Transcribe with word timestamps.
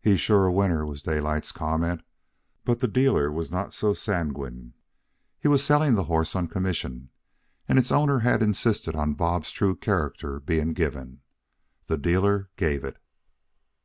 "He's 0.00 0.14
a 0.14 0.18
sure 0.18 0.50
winner," 0.50 0.84
was 0.84 1.00
Daylight's 1.00 1.52
comment; 1.52 2.02
but 2.64 2.80
the 2.80 2.88
dealer 2.88 3.30
was 3.30 3.52
not 3.52 3.72
so 3.72 3.94
sanguine. 3.94 4.74
He 5.38 5.46
was 5.46 5.62
selling 5.62 5.94
the 5.94 6.06
horse 6.10 6.34
on 6.34 6.48
commission, 6.48 7.10
and 7.68 7.78
its 7.78 7.92
owner 7.92 8.18
had 8.18 8.42
insisted 8.42 8.96
on 8.96 9.14
Bob's 9.14 9.52
true 9.52 9.76
character 9.76 10.40
being 10.40 10.72
given. 10.72 11.20
The 11.86 11.98
dealer 11.98 12.50
gave 12.56 12.82
it. 12.82 12.96